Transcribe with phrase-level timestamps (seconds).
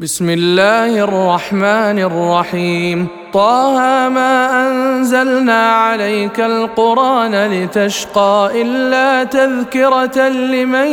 [0.00, 3.08] بسم الله الرحمن الرحيم.
[3.32, 10.86] طه ما أنزلنا عليك القرآن لتشقى إلا تذكرة لمن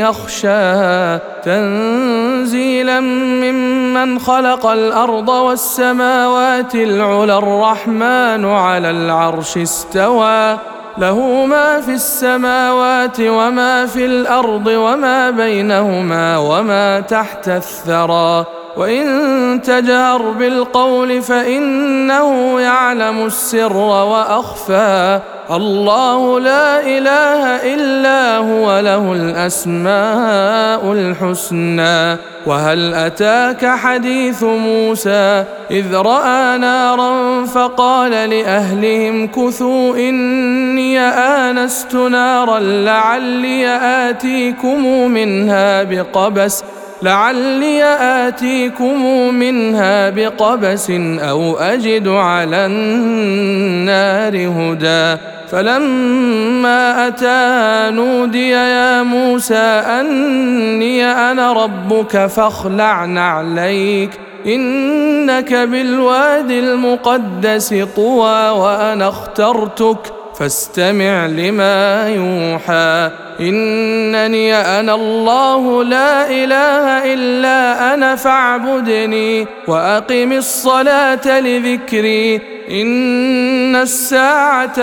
[0.00, 1.18] يخشى.
[1.44, 10.58] تنزيلا ممن خلق الأرض والسماوات العلى الرحمن على العرش استوى.
[10.98, 18.46] له ما في السماوات وما في الأرض وما بينهما وما تحت الثرى.
[18.76, 25.20] وإن تجهر بالقول فإنه يعلم السر وأخفى.
[25.56, 32.16] الله لا إله إلا هو له الأسماء الحسنى.
[32.46, 43.68] وهل أتاك حديث موسى؟ إذ رأى نارا فقال لأهلهم كثوا إني آنست نارا لعلي
[44.08, 46.64] آتيكم منها بقبس
[47.02, 55.22] لعلي آتيكم منها بقبس أو أجد على النار هدى.
[55.52, 59.54] فلما أتاها نودي يا موسى
[60.00, 64.10] أني أنا ربك فاخلع نعليك
[64.46, 73.10] إنك بالواد المقدس طوى وأنا اخترتك فاستمع لما يوحى.
[73.40, 82.40] إنني أنا الله لا إله إلا أنا فاعبدني وأقم الصلاة لذكري.
[82.70, 84.78] إن الساعة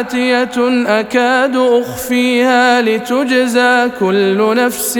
[0.00, 4.98] آتية أكاد أخفيها لتجزى كل نفس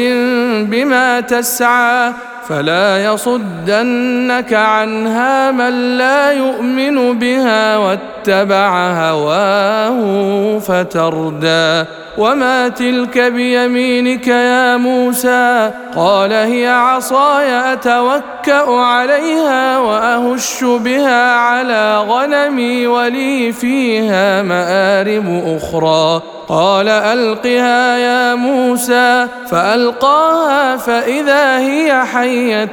[0.68, 2.12] بما تسعى
[2.48, 11.84] فلا يصدنك عنها من لا يؤمن بها واتبع هواه فتردى
[12.18, 23.52] وما تلك بيمينك يا موسى قال هي عصاي اتوكا عليها واهش بها على غنمي ولي
[23.52, 32.64] فيها مارب أخرى قال القها يا موسى فالقاها فاذا هي حيه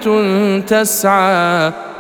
[0.68, 1.72] تسعى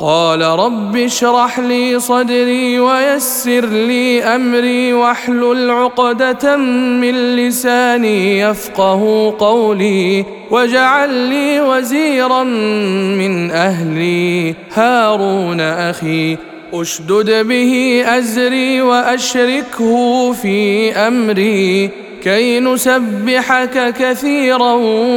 [0.00, 11.10] قال رب اشرح لي صدري ويسر لي أمري واحلل عقدة من لساني يفقه قولي واجعل
[11.10, 14.54] لي وزيرا من أهلي.
[14.74, 16.36] هارون أخي
[16.74, 21.90] أشدد به أزري وأشركه في أمري.
[22.22, 24.72] كي نسبحك كثيرا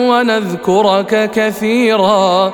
[0.09, 2.53] ونذكرك كثيرا.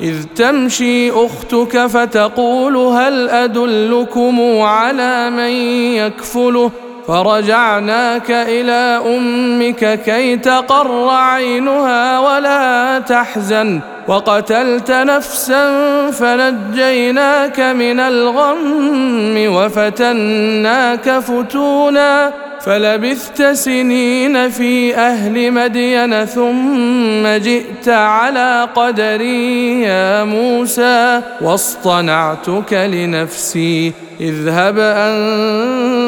[0.00, 5.50] إذ تمشي أختك فتقول هل أدلكم على من
[5.94, 6.70] يكفله؟
[7.08, 13.80] فرجعناك إلى أمك كي تقر عينها ولا تحزن.
[14.08, 15.70] وقتلت نفسا
[16.10, 22.47] فنجيناك من الغم وفتناك فتونا.
[22.68, 36.07] فلبثت سنين في أهل مدين ثم جئت على قدري يا موسى واصطنعتك لنفسي اذهب أنت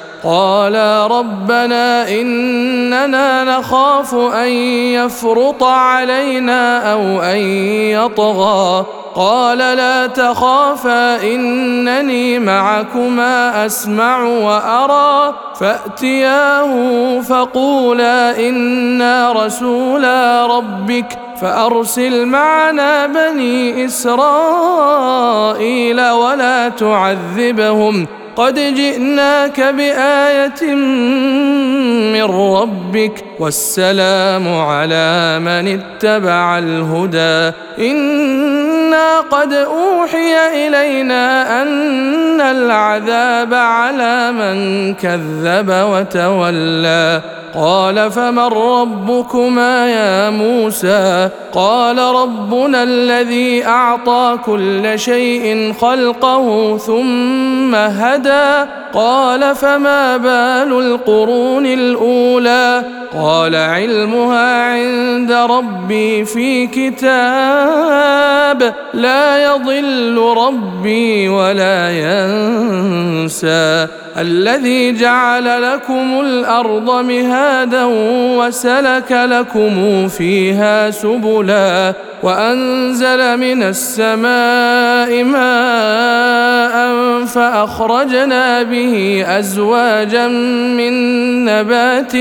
[0.23, 8.85] قالا ربنا إننا نخاف أن يفرط علينا أو أن يطغى.
[9.15, 15.35] قال لا تخافا إنني معكما أسمع وأرى.
[15.59, 21.19] فأتياه فقولا إنا رسولا ربك.
[21.41, 25.01] فأرسل معنا بني إسرائيل
[26.09, 28.07] ولا تعذبهم.
[28.35, 30.75] قد جئناك بآية
[32.13, 37.57] من ربك والسلام على من اتبع الهدى.
[37.79, 47.21] إنا قد أوحي إلينا أن العذاب على من كذب وتولى.
[47.55, 58.69] قال فمن ربكما يا موسى؟ قال ربنا الذي أعطى كل شيء خلقه ثم هدى.
[58.93, 62.83] قال فما بال القرون الأولى؟
[63.13, 68.73] قال علمها عند ربي في كتاب.
[68.93, 73.87] لا يضل ربي ولا ينسى.
[74.17, 77.83] الذي جعل لكم الأرض مهادا
[78.37, 81.93] وسلك لكم فيها سبلا
[82.23, 86.71] وأنزل من السماء ماء
[87.25, 90.27] فأخرجنا به أزواجا
[90.77, 90.93] من
[91.45, 92.11] نبات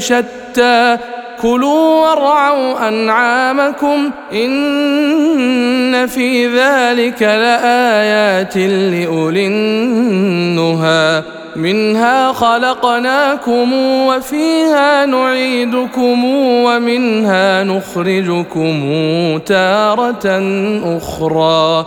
[0.00, 0.98] شتى
[1.42, 11.22] كلوا وارعوا أنعامكم إن في ذلك لآيات لأولي النهى.
[11.56, 16.24] منها خلقناكم وفيها نعيدكم
[16.64, 18.78] ومنها نخرجكم
[19.46, 20.42] تارة
[20.96, 21.86] أخرى.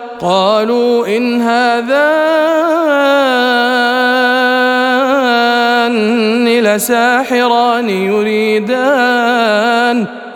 [0.21, 2.01] قالوا إن هذان
[6.59, 9.41] لساحران يريدان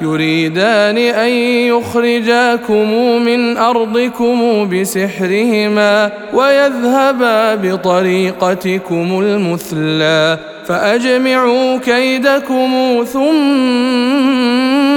[0.01, 1.29] يريدان أن
[1.69, 2.91] يخرجاكم
[3.21, 14.44] من أرضكم بسحرهما ويذهبا بطريقتكم المثلى فأجمعوا كيدكم ثم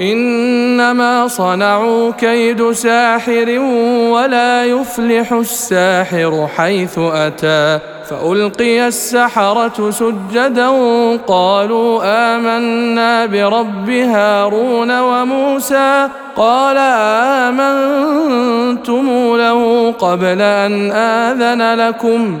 [0.00, 3.58] إنما صنعوا كيد ساحر
[4.10, 7.78] ولا يفلح الساحر حيث أتى
[8.10, 10.68] فألقي السحرة سجدا
[11.26, 16.76] قالوا آمنا برب هارون وموسى قال
[17.48, 22.40] آمنتم له قبل أن آذن لكم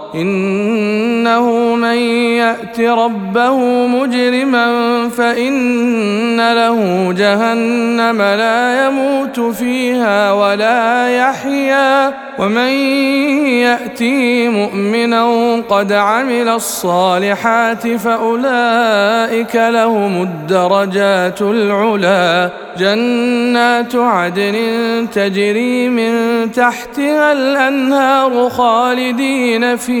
[0.15, 1.97] إنه من
[2.37, 4.67] يأت ربه مجرما
[5.09, 12.71] فإن له جهنم لا يموت فيها ولا يحيا ومن
[13.61, 24.55] يأتي مؤمنا قد عمل الصالحات فأولئك لهم الدرجات العلى جنات عدن
[25.13, 26.11] تجري من
[26.51, 30.00] تحتها الأنهار خالدين فيها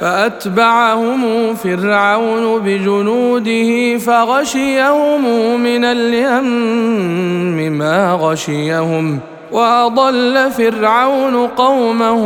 [0.00, 5.22] فأتبعهم فرعون بجنوده فغشيهم
[5.60, 9.18] من اليم ما غشيهم
[9.52, 12.22] وأضل فرعون قومه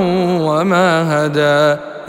[0.46, 1.80] وما هدى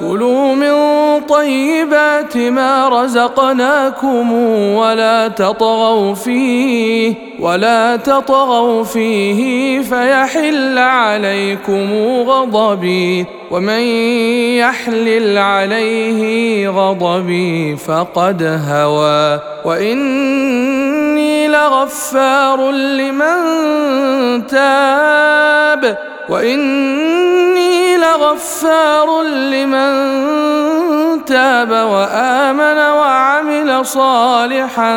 [0.00, 0.72] كلوا من
[1.20, 4.32] طيبات ما رزقناكم
[4.74, 11.92] ولا تطغوا فيه ولا تطغوا فيه فيحل عليكم
[12.26, 13.80] غضبي ومن
[14.58, 19.40] يحلل عليه غضبي فقد هوى.
[19.64, 23.36] وإني لغفار لمن
[24.46, 25.98] تاب.
[26.30, 29.90] وإني لغفار لمن
[31.24, 34.94] تاب وآمن وعمل صالحا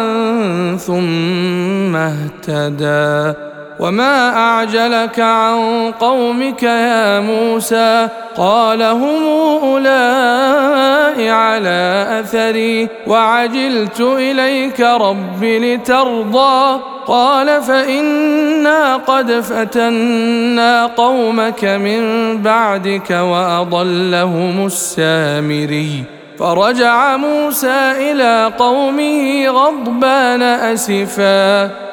[0.78, 9.24] ثم اهتدى وما اعجلك عن قومك يا موسى قال هم
[9.64, 10.94] اولئك
[11.30, 22.02] على اثري وعجلت اليك رب لترضى قال فانا قد فتنا قومك من
[22.42, 26.04] بعدك واضلهم السامري
[26.40, 31.93] فرجع موسى إلى قومه غضبان اسفا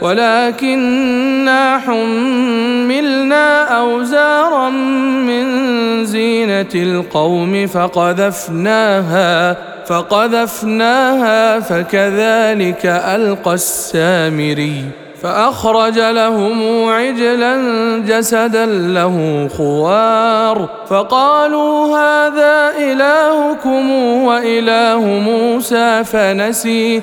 [0.00, 5.46] ولكنا حملنا أوزارا من
[6.04, 14.84] زينة القوم فقذفناها فقذفناها فكذلك ألقى السامري
[15.22, 17.56] فأخرج لهم عجلا
[18.06, 23.90] جسدا له خوار فقالوا هذا إلهكم
[24.24, 27.02] وإله موسى فنسي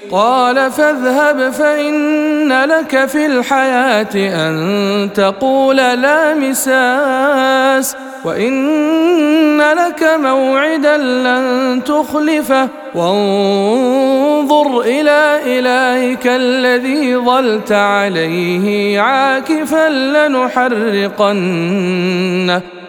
[0.11, 12.69] قال فاذهب فإن لك في الحياة أن تقول لا مساس وإن لك موعدا لن تخلفه
[12.95, 21.21] وانظر إلى إلهك الذي ظلت عليه عاكفا لنحرقنه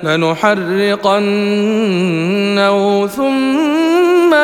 [0.02, 1.06] لنحرقنه
[3.06, 4.34] ثم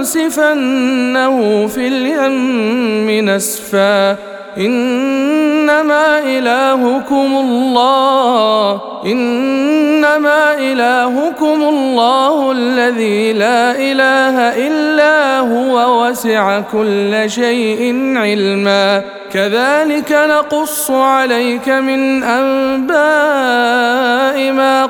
[0.00, 4.16] لننسفنه في اليم نسفا.
[4.58, 19.02] إنما إلهكم الله إنما إلهكم الله الذي لا إله إلا هو وسع كل شيء علما.
[19.32, 23.97] كذلك نقص عليك من أنباء ما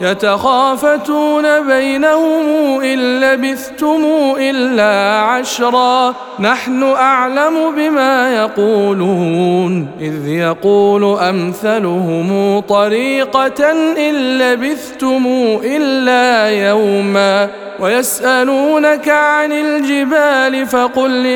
[0.00, 4.04] يتخافتون بينهم إن لبثتم
[4.38, 6.14] إلا عشرا.
[6.40, 13.70] نحن أعلم بما يقولون إذ يقول أمثلهم طريقة
[14.08, 15.26] إن لبثتم
[15.64, 17.48] إلا يوما
[17.80, 21.26] ويسألونك عن الجبال فقل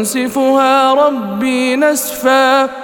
[0.00, 2.83] ينسفها ربي نسفا.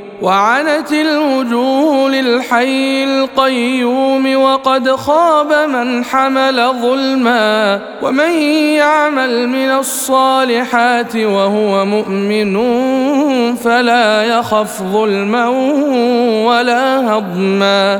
[0.21, 8.31] وعنت الوجوه للحي القيوم وقد خاب من حمل ظلما ومن
[8.77, 12.55] يعمل من الصالحات وهو مؤمن
[13.55, 15.47] فلا يخف ظلما
[16.45, 17.99] ولا هضما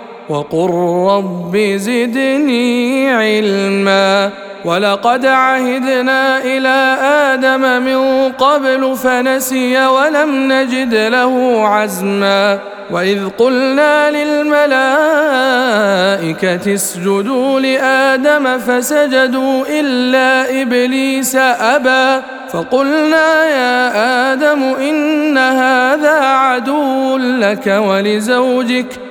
[0.31, 0.69] وقل
[1.09, 4.29] رب زدني علما.
[4.65, 12.59] ولقد عهدنا إلى آدم من قبل فنسي ولم نجد له عزما.
[12.91, 14.73] وإذ قلنا للملائكة
[16.73, 22.21] اسجدوا لآدم فسجدوا إلا إبليس أبى.
[22.49, 29.10] فقلنا يا آدم إن هذا عدو لك ولزوجك.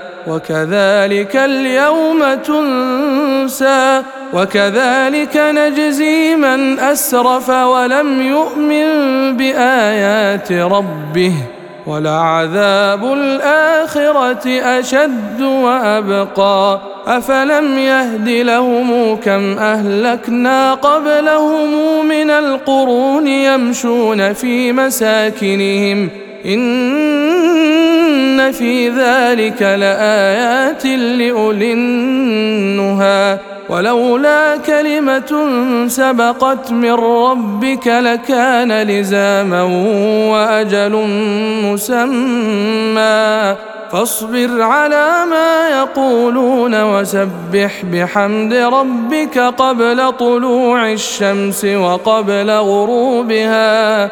[0.27, 4.01] وكذلك اليوم تنسى
[4.33, 8.87] وكذلك نجزي من أسرف ولم يؤمن
[9.37, 11.33] بآيات ربه
[11.87, 26.09] ولعذاب الآخرة أشد وأبقى أفلم يهد لهم كم أهلكنا قبلهم من القرون يمشون في مساكنهم
[28.51, 35.49] في ذلك لآيات لأولي النهى ولولا كلمة
[35.87, 39.63] سبقت من ربك لكان لزاما
[40.31, 41.07] وأجل
[41.65, 43.55] مسمى.
[43.91, 54.11] فاصبر على ما يقولون وسبح بحمد ربك قبل طلوع الشمس وقبل غروبها.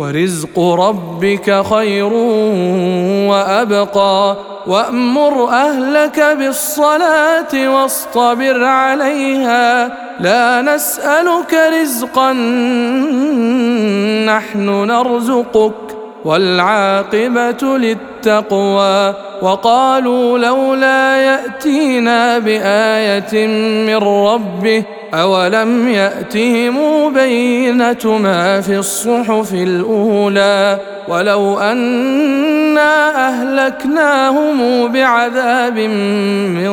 [0.00, 2.12] ورزق ربك خير
[3.30, 4.36] وأبقى
[4.66, 9.88] وأمر أهلك بالصلاة واصطبر عليها
[10.20, 12.32] لا نسألك رزقا
[14.26, 19.14] نحن نرزقك والعاقبة للتقوى.
[19.42, 23.46] وقالوا لولا يأتينا بآية
[23.86, 30.78] من ربه أولم يأتهم بينة ما في الصحف الأولى.
[31.08, 35.78] ولو أنا أهلكناهم بعذاب
[36.58, 36.70] من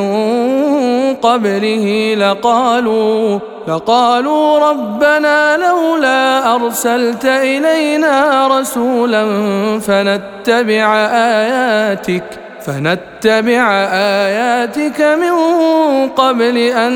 [1.14, 9.24] قبله لقالوا فقالوا ربنا لولا أرسلت إلينا رسولا
[9.80, 12.24] فنتبع آياتك
[12.66, 15.34] فنتبع آياتك من
[16.08, 16.92] قبل أن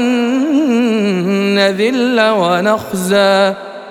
[1.55, 3.55] نذل ونخزى.